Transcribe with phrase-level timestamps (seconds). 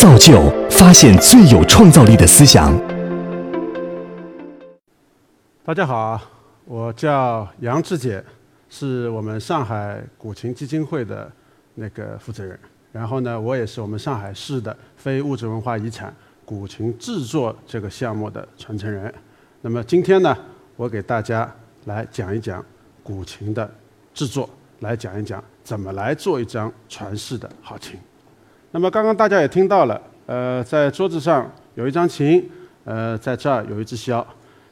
[0.00, 2.72] 造就发现最有创造力的思想。
[5.64, 6.20] 大家好，
[6.66, 8.24] 我叫杨志杰，
[8.70, 11.28] 是我们上海古琴基金会的
[11.74, 12.56] 那个负责人。
[12.92, 19.12] 然后呢，我也是我们上海市的非物质文化遗产古琴制作这个项目的传承人。
[19.62, 20.32] 那么今天呢，
[20.76, 21.52] 我给大家
[21.86, 22.64] 来讲一讲
[23.02, 23.68] 古琴的
[24.14, 27.98] 制作，来讲一讲怎么来做一张传世的好琴。
[28.78, 32.48] 那么刚刚大家也听到了，呃，在桌子上有一张琴，
[32.84, 34.24] 呃，在这儿有一支箫，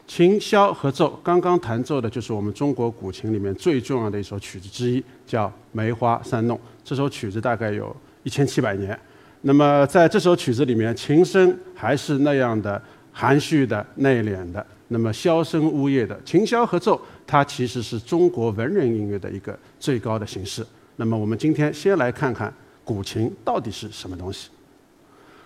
[0.07, 6.57] 琴箫合奏，刚刚弹奏的就是我们中国古琴里面最重要的一首曲子之一，叫《梅花三弄》。
[6.85, 8.97] 这首曲子大概有一千七百年。
[9.41, 12.81] 那么在这首曲子里面，琴声还是那样的
[13.11, 20.65] 含蓄的、内敛的，那么箫声呜咽的，琴箫合奏，它其实是中国文人音乐的一个最高的形式。
[20.95, 22.55] 那么我们今天先来看看。
[22.87, 24.49] 古琴到底是什么东西？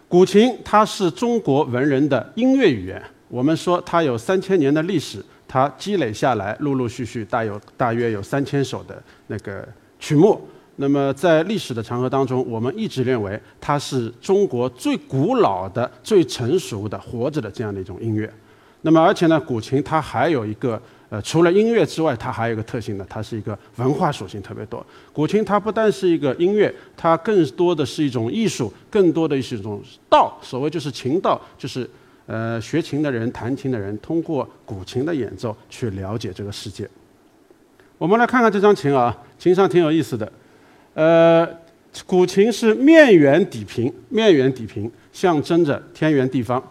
[0.06, 3.02] 古琴它是中国文人的音乐语言。
[3.28, 9.66] 我们说它有三千年的历史，它积累下来，陆陆续续大有大约有三千首的那个
[9.98, 10.38] 曲目。
[10.76, 18.30] 那么在历史的长河当中，我们一直认为它是中国最古老的、最成熟的、活着的这样的一种音乐。
[18.82, 20.78] 那么而且呢，古琴它还有一个。
[21.10, 24.84] 呃，除了音乐之外，它还有一个特性呢，它是一个文化属性特别多。
[25.12, 30.38] 古琴它不但是一个音乐，它更多的是一种艺术，更多的是一种道。
[30.40, 31.90] 所谓就是琴道，就是
[32.26, 36.88] 呃学琴的人、弹琴的人通过古琴的演奏去了解这个世界。
[37.98, 40.32] 我们来看看这张琴啊，琴上挺有意思的。
[40.94, 41.44] 呃，
[42.06, 46.62] 古琴是面圆底平，面圆底平象征着天圆地方。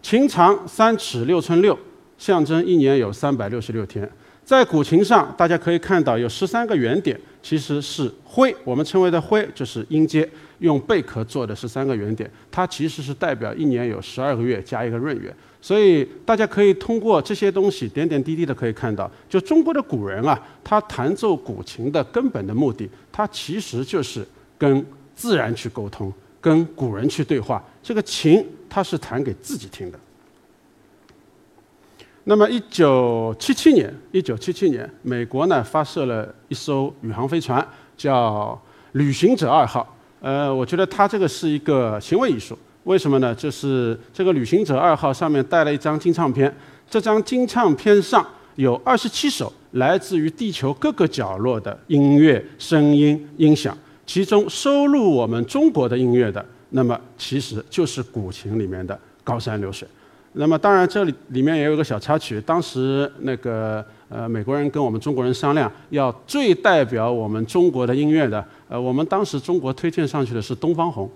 [0.00, 1.76] 琴长三尺六寸六。
[2.18, 4.08] 象征一年有三百六十六天，
[4.44, 15.34] 在古琴上，大家可以看到有十三个圆点，其实是徽，我们称为的徽就是音阶，用贝壳做的十三个圆点，它其实是代表一年有十二个月加一个闰月。
[15.60, 24.26] 所以大家可以通过这些东西点点滴滴的可以看到，就中国的古人啊，他弹奏古琴的根本的目的，他其实就是
[24.56, 24.84] 跟
[25.14, 27.62] 自然去沟通，跟古人去对话。
[27.82, 29.98] 这个琴，它是弹给自己听的。
[32.28, 37.66] 那么，一九七七年，一九七七年，美国呢发射了一艘宇航飞船，
[37.96, 38.60] 叫
[38.92, 39.96] “旅行者二号”。
[40.20, 42.56] 呃，我觉得它这个是一个行为艺术。
[42.84, 43.34] 为什么呢？
[43.34, 46.54] 就是这个“旅行者二号”上面带了一张金唱片，
[46.90, 48.22] 这张金唱片上
[48.56, 53.74] 有二十七首来自于地球各个角落的音乐、声音、音响，
[54.04, 59.88] 其中收录我们中国的音乐的，那么其实就是古琴里面的《高山流水》。
[60.40, 62.40] 那么当然，这里里面也有个小插曲。
[62.42, 71.06] 当时那个呃，美国人跟我们中国人商量，要最代表我们中国的音乐的，呃，我们当时中国推荐上去的是《东方红》，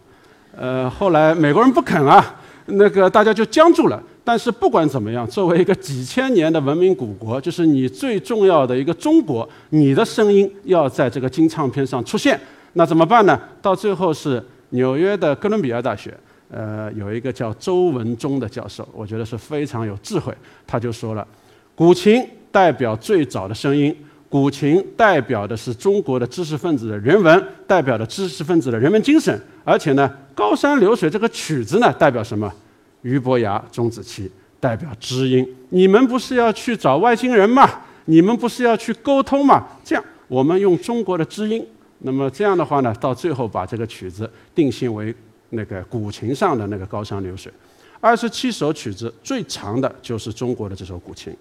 [0.59, 2.35] 呃，后来美国人不肯啊，
[2.67, 4.03] 那个大家就僵住了。
[4.25, 12.41] 但是不管怎么样，作为一个几千年的文明古国，就是你最重要的一个中国，你的声音要在这个金唱片上出现，
[12.73, 13.41] 那怎么办呢？
[13.61, 16.13] 到最后是纽约的哥伦比亚大学。
[16.55, 20.37] 呃，有一个叫周文忠的教授，我觉得是非常有智慧。
[20.67, 21.27] 他就说了，
[21.75, 23.97] 古琴代表最早的声音，
[24.29, 29.41] 古琴代表的是中国的知识分子的人文，代表的知识分子的人文精神。
[29.65, 32.53] 而且呢，《高山流水》这个曲子呢，代表什么？
[33.01, 34.31] 俞伯牙、钟子期，
[34.61, 35.49] 代表知音。
[35.71, 37.67] 你们不是要去找外星人吗？
[38.05, 39.67] 你们不是要去沟通吗？
[39.83, 41.67] 这样，我们用中国的知音。
[42.01, 45.15] 那么这样的话呢，到最后把这个曲子定性为。
[45.55, 47.53] 那个古琴上的那个高山流水，
[48.01, 51.37] 二十七首曲子最长的就是中国的这首古琴，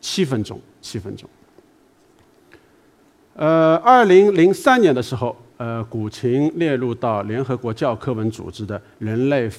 [0.00, 1.28] 七分钟，七分钟。
[3.34, 9.50] 呃，二零零三年的时候，呃，古琴列入到联合国教科文组织的人类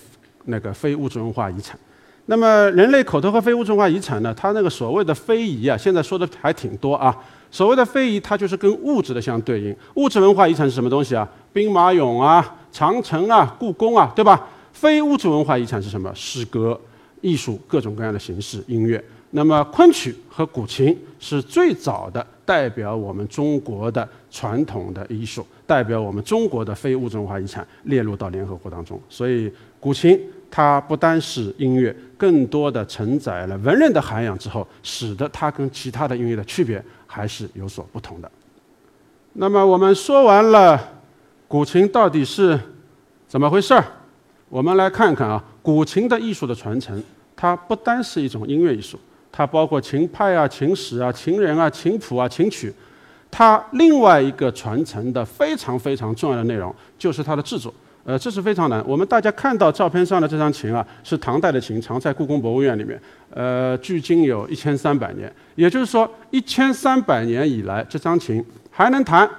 [0.46, 1.78] 那个非物质文化遗产。
[2.26, 7.16] 那么，人类口头和非物质文化遗产呢，它那个所谓的非遗啊，现在说的还挺多啊。
[7.52, 9.76] 所谓的非遗，它就是跟物质的相对应。
[9.94, 11.30] 物质文化遗产是什么东西啊？
[11.54, 12.58] 兵马俑啊。
[12.76, 14.46] 长城啊，故宫啊，对吧？
[14.74, 16.14] 非物质文化遗产是什么？
[16.14, 16.78] 诗歌、
[17.22, 19.02] 艺术，各种各样的形式，音乐。
[19.32, 29.00] 那么昆曲和古琴是最早的代表我们中国的传统的艺术，代表我们中国的非物质文化遗产列入到联合国当中。
[29.08, 29.50] 所以，
[29.80, 30.20] 古琴
[30.52, 38.30] 它不单是音乐，更多的承载了文人的涵养之后，使得它跟其他的音乐的区别还是有所不同的。
[39.32, 40.92] 那么我们说完了。
[41.48, 42.60] 古琴到底是
[43.28, 43.84] 怎么回事儿？
[44.50, 47.02] 我们来看看啊，古琴的艺术的传承，
[47.36, 49.00] 它不单是一种音乐艺术，
[49.32, 52.74] 它包括琴派啊、琴史啊、琴人啊、琴谱啊、琴曲。
[53.30, 57.74] 它另外一个传承的非常非常重要的内容，就是它的制作。
[58.06, 58.84] 呃，这是非常难。
[58.88, 63.02] 我们大家看到照片上的这张琴啊，是唐代的琴，藏在故宫博物院里面。
[63.32, 69.30] 呃，距今有一千三百年，也就是说，一千三百年以来，这张琴还能弹，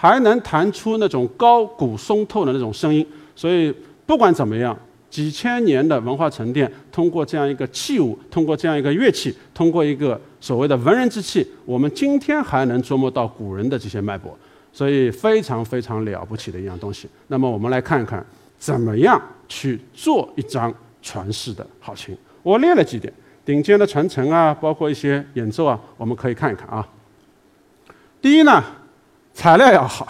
[0.00, 3.06] 还能弹出那种高古松透的那种声音。
[3.36, 3.70] 所以，
[4.06, 4.74] 不管怎么样，
[5.10, 14.34] 几千年的文化沉淀，通过这样一个器物，通过这样一个乐器，通过一个所谓的文人之气，我们今天还能琢磨到古人的这些脉搏。
[14.72, 17.06] 所以非常非常了不起的一样东西。
[17.26, 18.24] 那么我们来看一看，
[18.56, 20.72] 怎么样去做一张
[21.02, 22.16] 传世的好琴。
[22.42, 23.12] 我列了几点，
[23.44, 26.88] 顶尖的传承啊，包括一些演奏啊，我们可以看一看啊。
[28.22, 28.62] 第一呢，
[29.32, 30.06] 材料要好，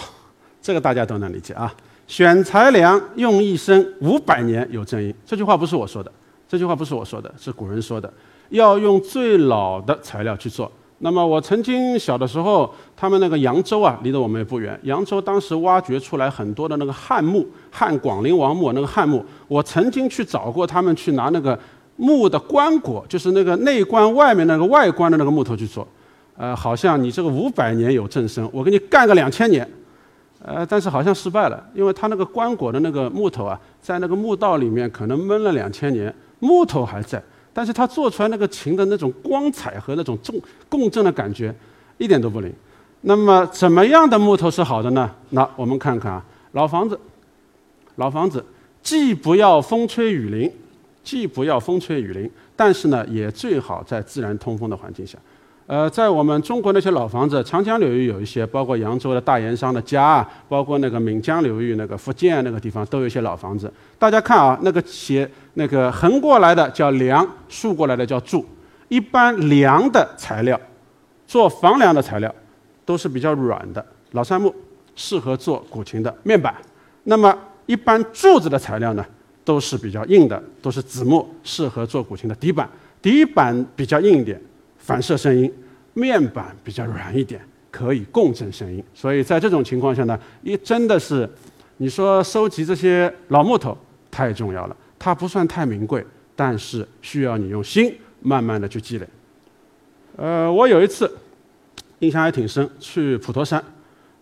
[0.60, 1.72] 这个大家都能理解啊。
[2.06, 5.14] 选材良，用一生，五百年有正音。
[5.24, 6.10] 这句话不是我说的，
[6.48, 8.12] 这句话不是我说的，是古人说的。
[8.48, 10.70] 要用最老的材料去做。
[10.98, 14.78] 那么我曾经小的时候，他们那个扬州啊，离得我们也不远。
[14.82, 21.56] 扬州当时挖掘出来很多的那个汉墓，汉广陵王墓那个汉墓，我曾经去找过他们去拿那个
[21.94, 25.86] 墓的棺椁，就是那个内棺外面那个外观的那个木头去做。
[26.40, 29.68] 呃，好像你这个五百年有正声，我给你干个两千年。
[30.42, 37.22] 呃，但是好像失败了，因为他那个棺椁的那个木头啊，在那个墓道里面可能闷了两千年，木头还在。
[37.52, 40.34] 但是他做出来那个琴的那种光彩和那种重
[40.66, 41.54] 共振的感觉，
[41.98, 42.50] 一点都不灵。
[43.02, 45.10] 那么怎么样的木头是好的呢？
[45.28, 46.98] 那我们看看啊，老房子，
[47.96, 48.42] 老房子
[48.82, 50.50] 既不要风吹雨淋，
[51.04, 55.18] 既不要风吹雨淋，但是呢，也最好在自然通风的环境下。
[55.70, 63.72] 呃，在我们中国那些老房子，长江流域有一些，包括扬州的大盐商的家啊，包括那个闽江流域那个福建那个地方，都有一些老房子。
[63.96, 68.44] 大家看啊，那个斜那个横过来的叫梁，竖过来的叫柱。
[68.88, 70.60] 一般梁的材料，
[71.24, 72.34] 做房梁的材料，
[72.84, 74.52] 都是比较软的老杉木，
[74.96, 76.52] 适合做古琴的面板。
[77.04, 77.32] 那么
[77.66, 79.06] 一般柱子的材料呢，
[79.44, 82.68] 都是比较硬的，都是紫木，适合做古琴的底板。
[83.00, 84.42] 底板比较硬一点。
[84.90, 85.48] 反射声音，
[85.94, 87.40] 面板比较软一点，
[87.70, 88.82] 可以共振声音。
[88.92, 91.30] 所以在这种情况下呢，一真的是，
[91.76, 93.78] 你说收集这些老木头
[94.10, 94.76] 太重要了。
[94.98, 96.04] 它不算太名贵，
[96.34, 99.06] 但是需要你用心慢慢的去积累。
[100.16, 101.08] 呃，我有一次
[102.00, 103.62] 印象还挺深，去普陀山，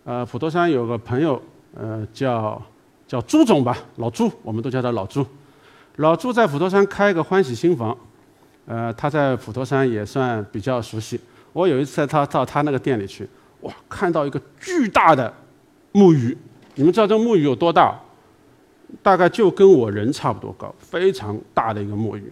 [0.03, 1.41] 呃，普陀山有个朋友，
[1.75, 2.61] 呃，叫
[3.07, 5.25] 叫朱总吧，老朱，我们都叫他老朱。
[5.95, 7.97] 老朱在普陀山开个欢喜新房。
[8.69, 11.19] 呃，他在普陀山也算比较熟悉。
[11.53, 13.27] 我有一次他到他那个店里去，
[13.61, 15.33] 哇，看到一个巨大的
[15.91, 16.37] 木鱼。
[16.75, 17.99] 你们知道这木鱼有多大？
[19.01, 22.31] 大概就跟我人差不多高，非常大的一个木鱼，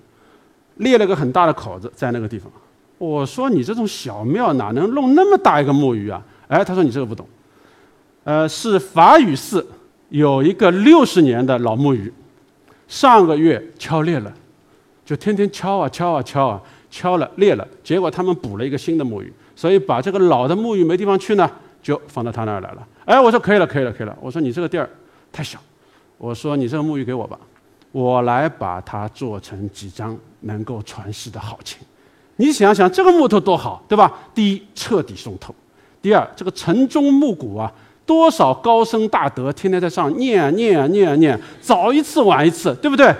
[0.75, 2.51] 裂了个很大的口子在那个地方。
[2.99, 6.23] 我说你这种小庙哪能弄那么大一个木鱼啊？
[6.47, 7.27] 哎，他说你这个不懂。
[8.23, 9.65] 呃，是法雨寺
[10.09, 12.13] 有一个六十年的老木鱼，
[12.87, 14.31] 上个月敲裂了。
[15.07, 16.61] 就天天敲啊敲啊敲啊，
[16.91, 21.49] 敲了裂了，结果他们补了一个新的木鱼，所以把这个老的木鱼没地方去呢，
[21.81, 22.85] 就放到他那儿来了。
[23.05, 24.13] 哎，我说可以了，可以了，可以了。
[24.19, 24.89] 我说你这个地儿
[25.31, 25.57] 太小，
[26.17, 27.39] 我说你这个木鱼给我吧，
[27.93, 31.79] 我来把它做成几张能够传世的好琴。
[32.35, 34.13] 你想想这个木头多好，对吧？
[34.35, 35.53] 第一，彻底松透；
[36.01, 37.71] 第二，这个城中木鼓啊，
[38.05, 43.15] 多少高僧大德天天在上念啊念啊念啊念，早一次晚一次，对不对？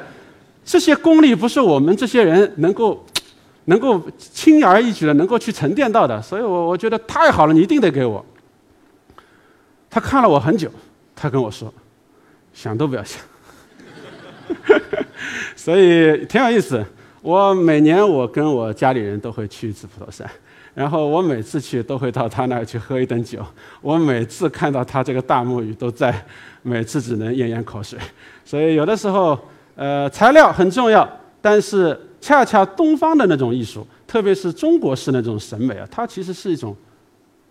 [0.67, 3.01] 这些功力不是我们这些人能够
[3.65, 8.23] 能够轻而易举的能够去沉淀到的，所以我我觉得太好了，你一定得给我。
[9.89, 10.69] 他看了我很久，
[11.15, 11.73] 他跟我说，
[12.53, 13.21] 想都不要想。
[15.55, 16.85] 所以挺有意思。
[17.21, 20.29] 我每年我跟我家里人都会去一次普陀山，
[20.73, 23.39] 然后我每次去都会到他那儿去喝一顿酒。
[23.81, 26.25] 我每次看到他这个大木鱼都在，
[26.61, 27.97] 每次只能咽咽口水。
[28.43, 29.39] 所以有的时候。
[29.77, 31.07] 呃，材料很重要，
[31.39, 36.75] 但是恰恰东方的那种艺术，特别是中国式那种审美啊，它其实是一种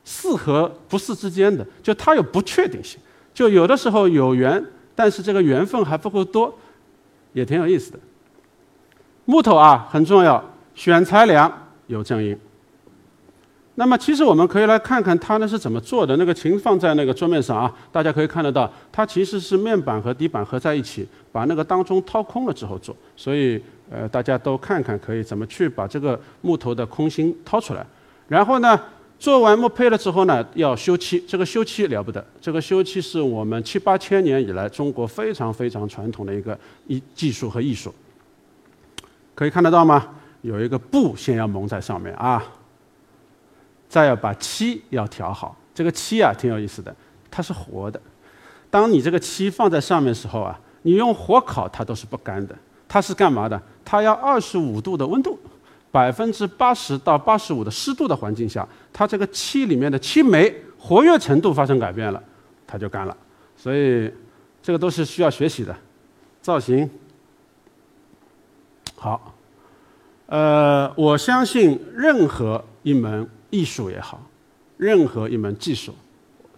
[0.05, 2.99] 是和不是之间的，就它有不确定性，
[3.33, 4.63] 就有的时候有缘，
[4.95, 6.53] 但是这个缘分还不够多，
[7.33, 7.99] 也挺有意思的。
[9.25, 11.53] 木头啊很重要，选材良，
[11.87, 12.37] 有正音。
[13.79, 16.17] 那么其实我们可以来看看它呢是怎么做的。
[16.17, 22.97] 那个琴放在那个桌面上啊，大家可以看得到，它其实是面板和底板合在一起，把那个当中掏空了之后做。
[23.15, 27.87] 所以呃，大家都看看可以怎么去把这个木头的空心掏出来。
[28.29, 28.81] 然后呢，
[29.19, 31.23] 做完木胚了之后呢，要修漆。
[31.29, 37.95] 这个修漆了不得，这个修漆是我们七八千年以来中国非常非常传统的一个艺技术和艺术。
[39.35, 40.09] 可以看得到吗？
[40.41, 42.43] 有一个布先要蒙在上面啊。
[43.89, 46.95] 再要把漆要调好，这个漆啊挺有意思的，
[47.31, 48.01] 它是活的。
[48.71, 52.57] 当你这个漆放在上面的时候啊，你用火烤它都是不干的。
[52.89, 53.61] 它是干嘛的？
[53.85, 55.37] 它要二十五度的温度，
[55.91, 62.23] 百分之八十到八十五的湿度的环境下，它这个漆里面的漆酶活跃程度发生改变了，
[62.65, 63.17] 它就干了。
[63.57, 64.09] 所以
[64.63, 65.77] 这个都是需要学习的。
[66.41, 66.89] 造型
[68.95, 69.35] 好，
[70.27, 74.21] 呃，我相信任何一门艺术也好，
[74.77, 75.95] 任何一门技术，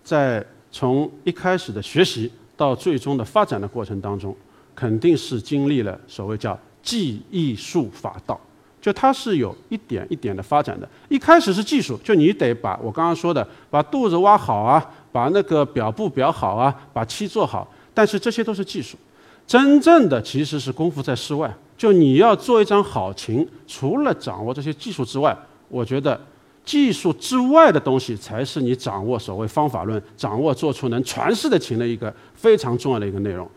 [0.02, 4.37] 在从一开始的学习到最终的发展的过程当中。
[4.75, 8.40] 肯定是经历了所谓叫技艺术法道，
[8.80, 10.88] 就它是有一点一点的发展的。
[11.09, 17.66] 一开始是技术，就你得把我刚刚说的，把肚子挖好啊，把那个表布裱好啊，把漆做好。
[17.92, 18.97] 但是这些都是技术，
[19.45, 21.52] 真正的其实是功夫在室外。
[21.76, 25.37] 就你要做一张好琴，除了掌握这些技术之外，
[25.68, 26.21] 我觉得
[26.68, 33.48] 技术之外的东西才是你掌握所谓方法论、掌握做出能传世的琴的一个非常重要的一个内容。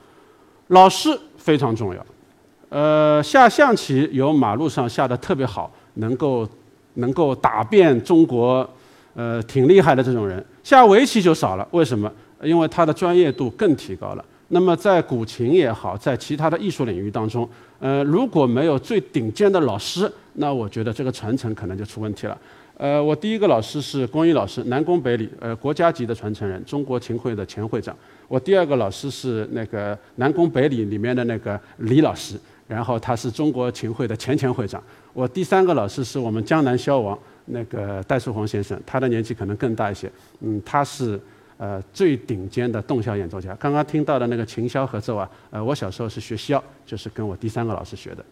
[0.67, 2.05] 老师非常重要，
[2.69, 6.47] 呃，下象棋有马路上下的特别好，能够
[6.93, 8.67] 能够打遍中国，
[9.13, 10.41] 呃，挺厉害的这种人。
[10.63, 12.09] 下围棋就少了，为什么？
[12.41, 14.23] 因为他的专业度更提高了。
[14.53, 17.47] 那么在古琴也好，在其他的艺术领域当中，
[17.79, 22.37] 呃，如果没有最顶尖的老师，那我觉得这个传承可能就出问题了。
[22.81, 27.95] 呃，我第一个老师是公益老师，南宫北里，呃，国家级的传承人，中国琴会的前会长。
[28.27, 34.83] 我第二个老师是那个南宫北里里面的那个李老师，然后他是中国琴会的前前会长。
[35.13, 41.19] 我第三个老师是我们江南萧王那个戴树红先生，他的年纪可能更大一些，嗯，他是
[41.57, 43.53] 呃最顶尖的洞箫演奏家。
[43.59, 48.25] 刚刚听到的那个琴箫合奏啊，呃，我小时候是学箫，就是跟我第三个老师学的。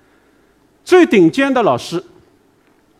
[0.84, 2.03] 最顶尖的老师。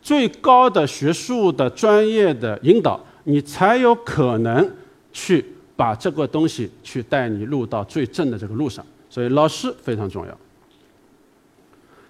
[0.02, 4.70] 最高的学术的专业的引导，你才有可能
[5.12, 8.86] 去把这个东西去带你入到最正的这个路上。
[9.10, 10.38] 所以老师非常重要。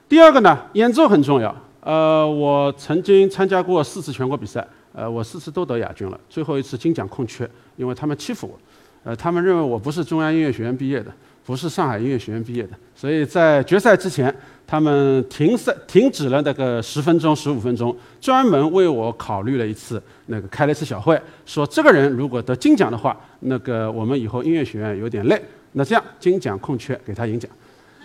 [0.08, 1.56] 第二个呢，演奏很重要。
[1.82, 6.20] 呃，我曾经参加过四次全国比赛，呃，我四次都得亚军了。
[6.30, 8.60] 最后一次金奖空缺，因为他们欺负我，
[9.04, 11.12] 呃，他们认为我不是中央音乐学院毕业的，
[11.50, 14.34] 不是上海音乐学院毕业的，所以在决赛之前。
[14.68, 25.42] 他们停赛，停止了那个十分钟、十五分钟，专门为我考虑了一次，那个开了一次小会，说这个人如果得金奖的话，那个我们以后音乐学院有点累，
[25.72, 27.50] 那这样金奖空缺给他赢奖。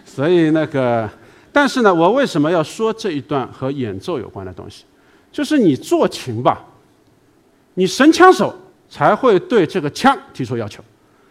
[0.07, 1.07] 所以那个，
[1.53, 4.87] 但是呢，我为什么要说这一段和演奏有关的东西？
[5.31, 6.65] 就是你做琴吧，
[7.75, 8.57] 你神枪手
[8.89, 10.83] 才会对这个枪提出要求。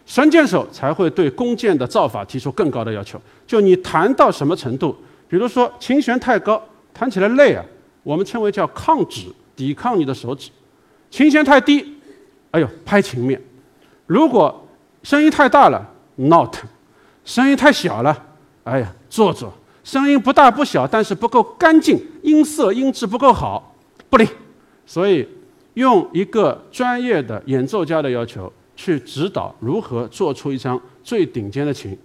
[0.05, 3.19] 神箭手才会对弓箭的造法提出更高的要求。
[3.47, 4.95] 就你弹到什么程度？
[5.29, 6.61] 比如说，琴弦太高，
[6.93, 7.63] 弹起来累啊，
[8.03, 10.49] 我们称为叫抗指，抵抗你的手指；
[11.09, 11.97] 琴弦太低，
[12.51, 13.41] 哎呦，拍琴面。
[14.05, 14.67] 如果
[15.01, 16.53] 声音太大了，not；
[17.25, 18.25] 声音太小了，
[18.65, 19.49] 哎呀，做作；
[19.83, 23.75] 声音不大不小，但是不够干净，音色音质不够好，
[24.09, 24.27] 不灵。
[24.85, 25.27] 所以，
[25.75, 31.97] 用一个专业的演奏家的要求去指导如何做出一张最顶尖的琴，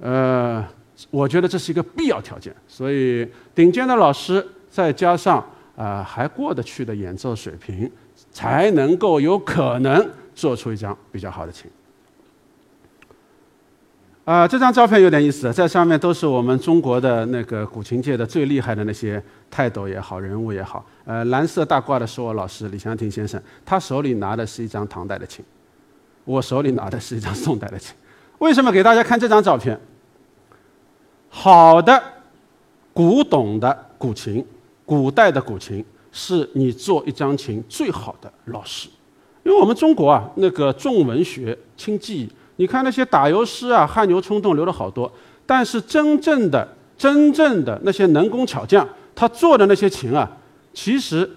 [0.00, 0.64] 呃。
[1.10, 5.42] 我觉得这是一个必要条件，所以顶尖的老师再加上
[5.74, 7.90] 啊还过得去的演奏水平，
[8.30, 11.70] 才能够有可能做出一张比较好的琴。
[14.26, 20.84] 啊，这张照片有点意思，在上面都是我们中国的那个古琴界的最厉害的那些泰斗也好，人物也好。
[21.06, 25.42] 呃，蓝色大褂的是我老师李祥霆先生，他手里拿的是一张唐代的琴，
[26.24, 27.94] 我手里拿的是一张宋代的琴。
[28.38, 29.78] 为什么给大家看这张照片？
[31.28, 32.02] 好的，
[32.92, 34.44] 古董的古琴，
[34.84, 38.88] 古代的古琴，是你做一张琴最好的老师。
[39.42, 45.10] 因为我们中国啊，那个重文学轻技艺，你看那些打油诗啊，汗牛充栋流了好多。
[45.46, 50.30] 但是真正的、真正的那些能工巧匠，他做的那些琴啊，
[50.74, 51.28] 其实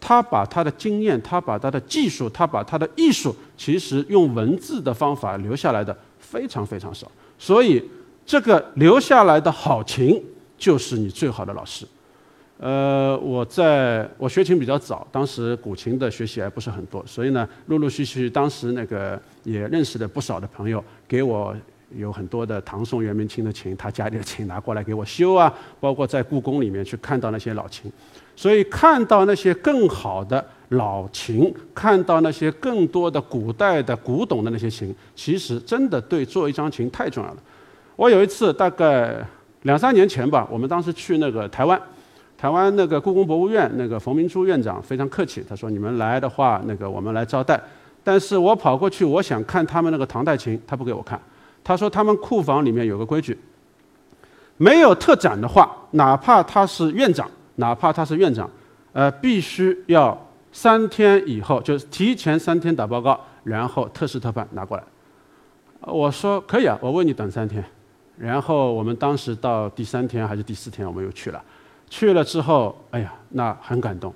[0.00, 7.10] 他把他的经验，他把他的技术，他把他的艺术，其实用文字的方法留下来的非常非常少。
[7.38, 7.82] 所以。
[8.28, 10.22] 这个留下来的好琴
[10.58, 11.86] 就是你最好的老师。
[12.58, 21.56] 呃，我在我学琴比较早，当时古琴的学习还不是很多，所以呢，陆陆续续当时那个也认识了不少的朋友，给我
[21.96, 27.90] 有很多的唐宋元明清的琴，他家里的琴拿过来给我修啊，包括在故宫里面去看到那些老琴，
[28.36, 37.36] 所以看到那些更好的老琴，看到那些更多的古代的古董的那些琴，其实真的对做一张琴太重要了。
[37.96, 39.16] 我有一次，大概
[39.62, 41.80] 两三年前吧，我们当时去那个台湾，
[42.36, 47.60] 台湾那个故宫博物院，那个冯明珠院长非常客气，他说你们来的话，那个我们来招待。
[48.04, 51.20] 但是我跑过去，我想看他们那个唐代琴，他不给我看，
[51.68, 53.38] 他说他们库房里面有个规矩，
[54.56, 58.50] 没有特展的话，哪怕他是院长，哪怕他是院长，
[58.94, 60.18] 呃，必须要
[60.50, 64.82] 三天以后，就是提前三天打报告，然后特事特办拿过来。
[65.82, 67.62] 我说可以啊，我为你等三天。
[68.16, 71.44] 然后我们当时到第三天还是第四天，我们又去了。
[71.90, 74.10] 去了之后，哎呀，那很感动。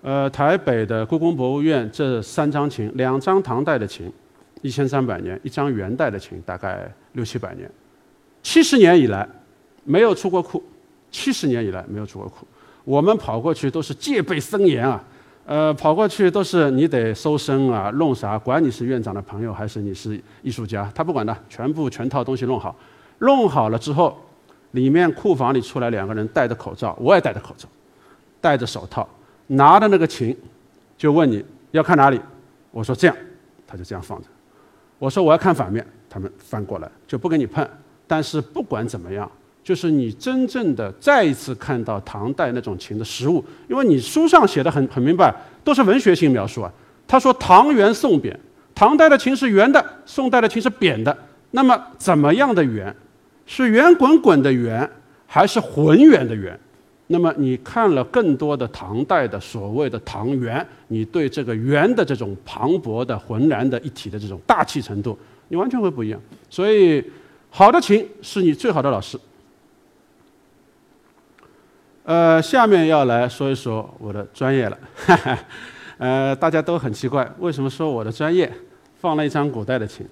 [0.00, 4.10] 呃，台北的故宫博物院这三张琴，两张唐代的琴，
[4.62, 7.70] 一千三百年；一张元代的琴，大概六七百年。
[8.42, 9.28] 七十年以来
[9.84, 10.62] 没有出过库，
[11.10, 12.46] 七十年以来没有出过库。
[12.84, 15.04] 我们跑过去都是戒备森严啊，
[15.44, 18.38] 呃，跑过去都是你得搜身啊，弄啥？
[18.38, 22.74] 管你是院长的朋友还是你是艺术家，他不管的，全部全套东西弄好。
[23.18, 24.18] 弄好了之后，
[24.72, 27.68] 里面库房里出来两个人戴着口罩，我也戴着口罩，
[28.40, 29.08] 戴着手套。
[29.48, 30.36] 拿着那个琴，
[30.96, 32.20] 就问你要看哪里，
[32.70, 33.14] 我说这样，
[33.66, 34.28] 他就这样放着。
[35.02, 37.68] 我说我要看反面，他们翻过来就不给你碰。
[38.06, 39.28] 但是不管怎么样，
[39.64, 46.72] 就是你真正的再一次看到唐代那种琴的实物，因为你书上写的很很明白，都是文学性描述啊。
[47.08, 48.38] 他说唐圆宋扁，
[48.76, 51.18] 唐代的琴是圆的，宋代的琴是扁的。
[51.50, 52.94] 那么怎么样的圆？
[53.44, 54.88] 是圆滚滚的圆，
[55.26, 56.56] 还是浑圆的圆？
[57.08, 65.18] 那么你看了更多的唐代的所谓的唐元，你对这个元的这种磅礴的、浑然的一体的这种大气程度，
[65.48, 66.18] 你完全会不一样。
[66.48, 67.04] 所以，
[67.50, 69.18] 好的琴是你最好的老师。
[72.04, 74.78] 呃，下面要来说一说我的专业了。
[75.98, 78.50] 呃，大家都很奇怪，为什么说我的专业
[79.00, 80.06] 放了一张古代的琴？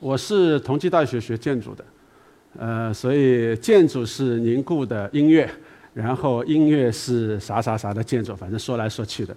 [0.00, 1.84] 我是同济大学学建筑的，
[2.58, 5.48] 呃，所以建筑是凝固的音乐。
[5.98, 9.36] 然后音乐是啥啥啥的建筑，反正说来说去的。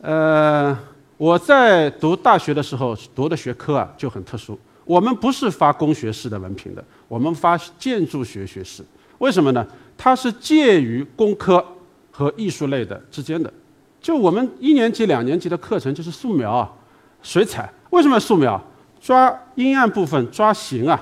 [0.00, 0.76] 呃，
[1.16, 8.84] 我在读大学的时候读的学科啊就很特殊，我们不是发工学士的文凭的，我们发建筑学学士。
[9.18, 9.64] 为什么呢？
[9.96, 11.64] 它是介于工科
[12.10, 13.52] 和艺术类的之间的。
[14.00, 16.68] 就我们一年级、两年级的课程就是素描啊、
[17.22, 17.72] 水彩。
[17.90, 18.60] 为什么素描？
[19.00, 21.00] 抓阴暗部分，抓形啊。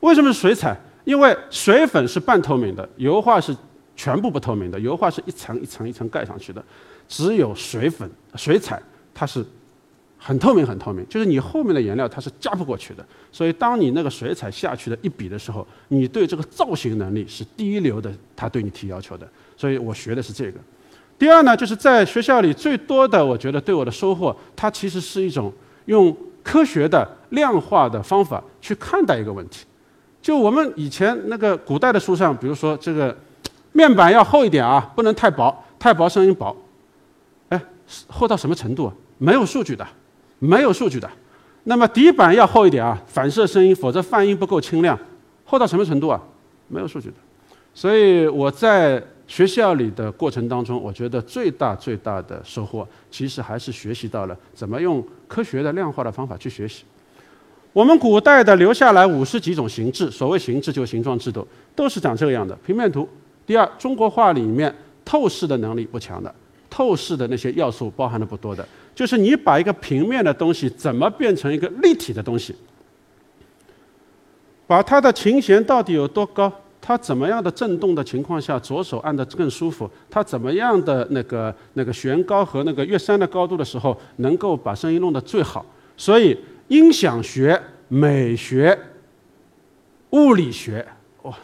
[0.00, 0.76] 为什么是水彩？
[1.04, 3.56] 因为水粉是半透明的，油画是。
[3.98, 6.64] 全部不透明的油画是一层一层一层盖上去的，
[7.08, 8.80] 只有水粉、水彩
[9.12, 9.44] 它是
[10.16, 13.04] 很透明很透明，就是你后面的颜料它是加不过去的。
[13.32, 19.28] 所以当你那个水彩下去的一笔的时候，你对这个造型能力是第一流的，他对你提要求的。
[19.56, 20.60] 所以我学的是这个。
[21.18, 25.52] 第二呢，就是在学校里最多的，我觉得对我的收获，它其实是一种
[25.86, 29.66] 用科学的量化的方法去看待一个问题。
[30.22, 33.16] 就我们以前那个古代的书上，比如说这个。
[33.78, 36.56] 面板要厚一点啊，不能太薄，太薄声音薄。
[37.50, 37.60] 哎，
[38.08, 38.92] 厚到什么程度啊？
[39.18, 39.86] 没有数据的，
[40.40, 41.08] 没有数据的。
[41.62, 44.98] 那么底板要厚一点啊，反射声音，否则泛音不够清亮。
[45.44, 46.20] 厚到什么程度啊？
[46.66, 47.14] 没有数据的。
[47.72, 56.82] 所以我在学校里的过程当中，我觉得最大最大的收获，其实还是学习到了怎么用科学的量化的方法去学习。
[57.72, 63.08] 我们古代的留下来五十几种形制，所谓形制就是形状制度，都是长这个样的平面图。
[63.48, 64.72] 第二，中国画里面
[65.06, 66.32] 透视的能力不强的，
[66.68, 72.54] 透视的那些要素包含的不多的，就是你把一个平面的东西怎么变成一个立体的东西，
[74.66, 85.64] 把它的琴弦到底有多高，它怎么样的震动的情况下左手按的更舒服，它怎么样的那个那个弦高和那个乐山的高度的时候，能够把声音弄得最好。
[85.96, 87.58] 所以音响学、
[87.88, 88.78] 美学、
[90.10, 90.86] 物理学，
[91.22, 91.34] 哇，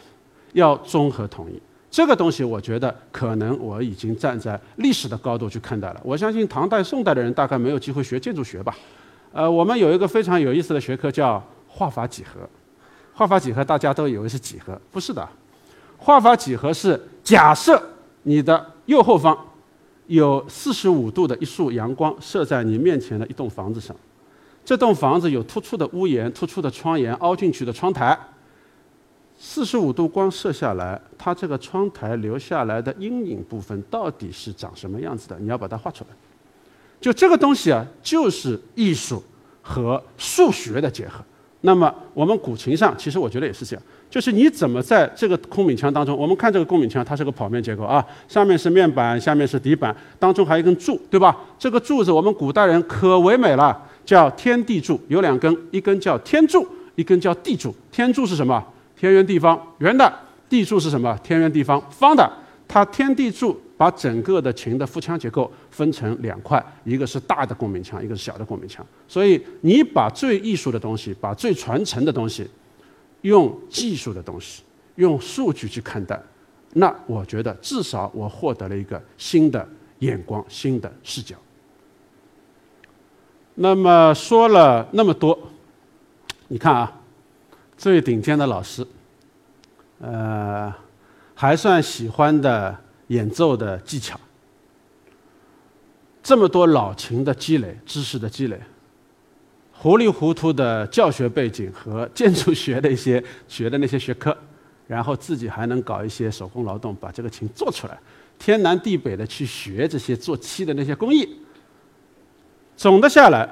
[0.53, 1.59] 要综合统一。
[1.95, 6.01] 这个东西，我觉得可能我已经站在历史的高度去看待了。
[6.03, 8.75] 我相信唐代、宋代的人大概没有机会学建筑学吧。
[9.31, 12.41] 呃，我们有一个非常有意思的学科叫画法几何。
[13.13, 15.25] 画法几何大家都以为是几何，不是的。
[15.97, 17.81] 画法几何是假设
[18.23, 19.37] 你的右后方
[20.07, 23.95] 有四十五度的一束阳光射在你面前的一栋房子上，
[24.65, 28.19] 这栋房子有突出的屋檐、突出的窗檐、凹进去的窗台。
[29.47, 35.37] 四十五度光射下来，它这个窗台留下来的阴影部分到底是长什么样子的？
[35.39, 36.09] 你要把它画出来。
[36.99, 39.23] 就这个东西啊，就是艺术
[39.61, 41.23] 和数学的结合。
[41.61, 51.37] 那么我们古琴上，其实我觉得也是这样，就是你怎么在这个空鸣腔当中，我们看这个空鸣腔，它是个跑面结构啊，上面是面板，下面是底板，当中还有一根柱，对吧？
[51.59, 57.73] 这个柱子我们古代人可唯美了，叫天地柱，有两根，一根叫天柱，一根叫地柱。
[57.91, 58.63] 天柱是什么？
[59.05, 60.11] 天圆地方，圆的；
[60.49, 61.15] 地柱是什么？
[61.21, 62.27] 天圆地方，方的。
[62.67, 68.83] 它天地柱把整个的琴的腹腔结构分成两块，一个是大的共鸣腔，一个是小的共鸣腔。
[69.07, 72.49] 所以你把最艺术的东西，把最传承的东西，
[73.21, 74.63] 用技术的东西，
[74.95, 76.19] 用数据去看待，
[76.73, 81.35] 那我觉得至少我获得了一个新的眼光、新的视角。
[83.53, 85.37] 那么说了那么多，
[86.47, 87.01] 你看啊，
[87.77, 88.85] 最顶尖的老师，
[89.99, 90.73] 呃，
[91.33, 92.75] 还算喜欢的。
[93.09, 94.19] 演奏的技巧，
[96.23, 98.59] 这么多老琴的积累、知识的积累，
[99.71, 104.35] 糊里糊涂的教学背景和建筑学的一些学的那些学科，
[104.87, 107.95] 然后自己还能搞一些手工劳动，把这个琴做出来，
[108.39, 111.29] 天南地北的去学这些做漆的那些工艺。
[112.75, 113.47] 总的下来，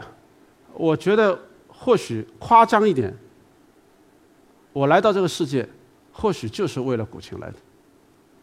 [0.74, 3.16] 我觉得或许夸张一点，
[4.74, 5.68] 我来到这个世界，
[6.12, 7.56] 或许就是为了古琴来的。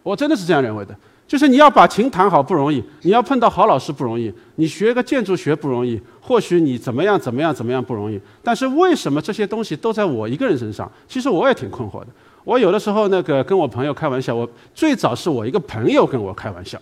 [0.02, 0.96] 我真的是这样认为的，
[1.28, 8.18] 就是你要把琴弹好不容易，你要碰到好老师不容易，你学个建筑学不容易，或许你怎么样怎么样怎么样不容易。
[8.42, 10.90] 但是为什么这些东西都在我一个人身上？
[11.06, 12.06] 其实我也挺困惑的。
[12.44, 16.80] 我有的时候那个跟我朋友开玩笑，我最早是我一个朋友跟我开玩笑，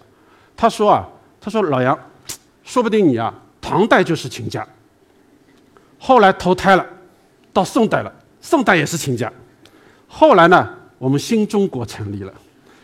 [0.57, 1.09] 他说啊，
[1.41, 1.99] 他说老杨，
[2.63, 4.65] 说不定你啊，唐代就是琴家，
[5.99, 6.87] 后来投胎了，
[7.53, 9.33] 到宋代了，宋代也是琴家，
[10.07, 12.33] 后来呢，我们新中国成立了。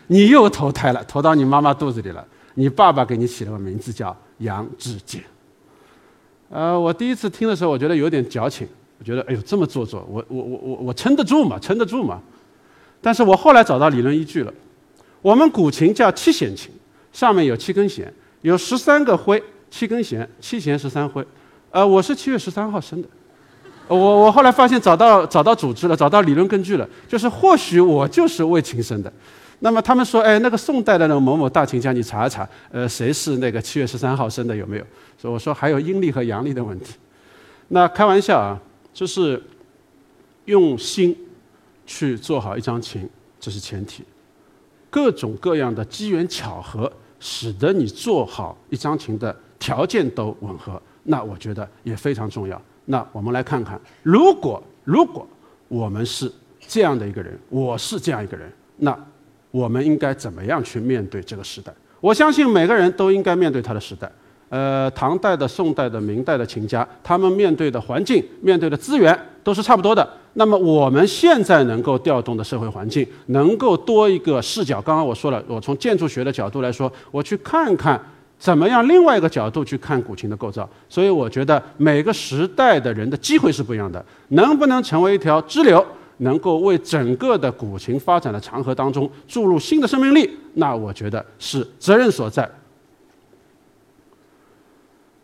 [0.09, 2.25] 你又投胎了，投到你妈妈肚子里了。
[2.55, 5.23] 你爸爸给你起了个名字叫杨志坚。
[6.51, 11.59] 呃，我第一次听的时候，我觉得有点矫情，我觉得哎呦这么做作，我我我我我撑得住吗？
[11.59, 12.21] 撑得住吗？
[13.01, 14.53] 但是我后来找到理论依据了。
[15.23, 16.71] 我们古琴叫七弦琴，
[17.13, 18.13] 上面有七根弦，
[18.43, 21.27] 有十三个徽，七根弦，七弦十三徽。
[21.71, 23.09] 呃，我是七月十三号生的。
[23.89, 29.13] 我我后来发现找到找到组织了，找到理论根据了，就是或许我就是为琴生的。
[29.61, 34.85] 那么他们说，哎，那个宋代的那个某某大琴家，你查一查，呃，谁是那个七月十三号生的，有没有？
[35.17, 36.95] 所以我说还有阴历和阳历的问题。
[37.69, 38.61] 那开玩笑啊，
[38.93, 39.43] 就是
[40.47, 41.17] 用心
[41.87, 44.05] 去做好一张琴，这是前提。
[44.91, 52.61] 各种各样的机缘巧合，使得你做好一张琴的条件都吻合，那我觉得也非常重要。
[52.87, 55.27] 那我们来看看，如果如果
[55.69, 56.31] 我们是
[56.67, 58.99] 这样的一个人，我是这样一个人，那。
[59.51, 61.73] 我们应该怎么样去面对这个时代？
[62.01, 64.11] 我相信每个人都应该面对他的时代。
[64.49, 70.05] 呃，唐代的、宋代的、明代的琴家，他们面对的环境、面对的资源都是差不多的。
[70.33, 74.83] 那么我们现在能够调动的社会环境，能够多一个视角。
[74.83, 78.01] 刚刚我说了，我从建筑学的角度来说，我去看看
[78.45, 80.69] 怎么样另外一个角度去看古琴的构造。
[80.87, 85.83] 所以我觉得每个时代的人的机会是不一样的，能不能成为一条支流？
[86.19, 92.49] 能够为整个的古琴发展的长河当中注入新的生命力，那我觉得是责任所在。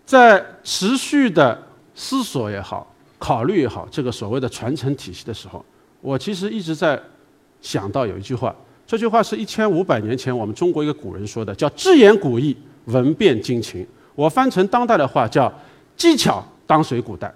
[0.07, 1.63] 在持续的
[1.95, 5.63] 思索也好、考虑也好，这个所谓的传承体系的时候，
[6.01, 6.99] 我其实一直在
[7.61, 8.57] 想到有一句话，
[8.87, 12.57] 这句话是一千五百年前我们中国一个古人说的，叫“知言古意，
[12.91, 13.87] 文变今琴”。
[14.15, 15.53] 我翻成当代的话叫
[15.97, 17.33] “技巧当随古代，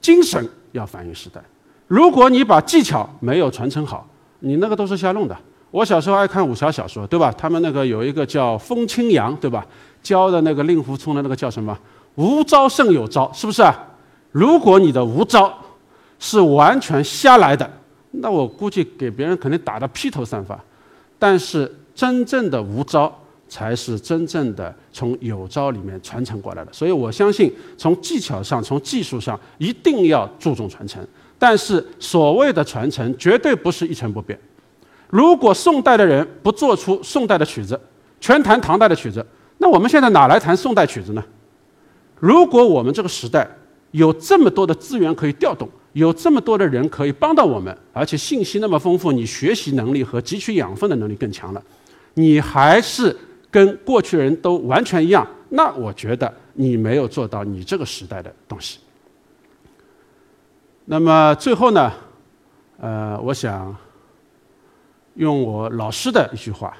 [0.00, 1.40] 精神要反映时代”。
[1.88, 4.06] 如果你把技巧没有传承好，
[4.40, 5.36] 你那个都是瞎弄的。
[5.70, 7.32] 我小时候爱看武侠小说，对吧？
[7.36, 9.66] 他们那个有一个叫风清扬，对吧？
[10.02, 11.76] 教的那个令狐冲的那个叫什么？
[12.14, 13.76] 无招胜有招，是不是啊？
[14.30, 15.52] 如果你的无招
[16.18, 17.68] 是完全瞎来的，
[18.12, 20.58] 那我估计给别人肯定打得披头散发。
[21.18, 23.12] 但是真正的无招
[23.54, 26.72] 才是真正的从有招里面传承过来的。
[26.72, 31.06] 所以我相信，从技巧上、从技术上，一定要注重传承。
[31.38, 34.36] 但是所谓的传承绝对不是一成不变。
[35.08, 37.80] 如果宋代的人不做出宋代的曲子，
[38.20, 39.24] 全弹唐代的曲子，
[39.58, 41.22] 那我们现在哪来弹宋代曲子呢？
[42.18, 43.48] 如果我们这个时代
[43.92, 51.62] 有这么多的资源可以调动，有这么多的人可以帮到我们，而且信息那么丰富，你学习能力和汲取养分的能力更强了，
[52.14, 53.16] 你还是
[53.54, 58.80] 跟过去人都完全一样，那我觉得你没有做到你这个时代的东西。
[60.86, 61.92] 那么最后呢，
[62.80, 63.72] 呃，我想
[65.14, 66.76] 用我老师的一句话，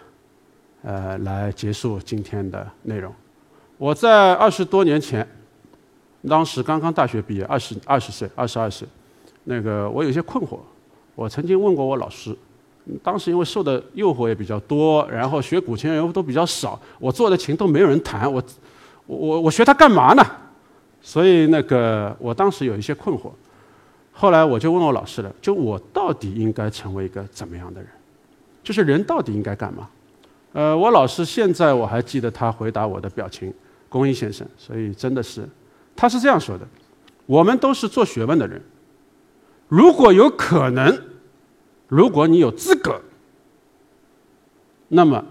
[0.83, 3.15] 呃，来结束今天的内容。
[3.79, 5.25] 我在二十多年前，
[6.29, 8.89] 当时刚刚大学毕业，二十二十岁，二十二岁，
[9.45, 10.59] 那个我有些困惑。
[11.15, 12.37] 我曾经问过我老师，
[13.03, 18.43] 当时因为受的诱惑也比较多，然后学古琴人都比较少，我做的琴都没有人弹，我
[19.07, 20.23] 我我学它干嘛呢？
[21.01, 23.31] 所以那个我当时有一些困惑。
[24.13, 27.89] 后来我就问我老师了，就我到底应该成为一个怎么样的人？
[28.63, 29.89] 就是人到底应该干嘛？
[30.53, 33.53] 呃，我老师现在我还记得他回答我的表情，
[33.89, 35.49] 公益先生，所以真的是，
[35.97, 36.67] 他是这样说的：
[37.27, 38.63] 我们都是做学问的人，
[39.69, 40.97] 如果有可能，
[41.89, 43.01] 如果你有资格，
[44.89, 45.25] 那么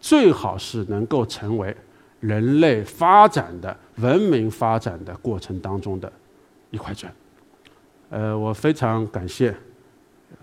[0.00, 1.76] 最好是能够成为
[2.20, 6.12] 人类发展的文明发展的过程当中的
[6.70, 7.12] 一块砖。
[8.10, 9.54] 呃，我非常感谢，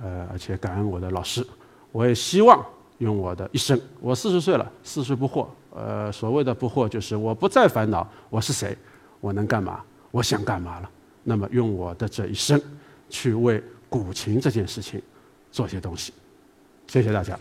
[0.01, 1.45] 呃，而且感恩我的老师，
[1.91, 2.63] 我也希望。
[2.99, 5.45] 用我的一生，我四十岁了，四十不惑。
[5.75, 8.77] 呃，所谓的不惑，就是我不再烦恼我是谁，
[9.19, 10.89] 我能干嘛，我想干嘛了。
[11.23, 12.61] 那么，用我的这一生，
[13.09, 15.01] 去为古琴这件事情
[15.53, 16.11] 做些东西。
[16.87, 17.37] 谢谢大家。